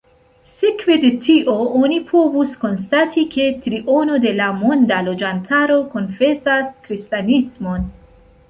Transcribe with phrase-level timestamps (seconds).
[0.51, 7.89] Sekve de tio oni povus konstati, ke triono de la monda loĝantaro konfesas kristanismon.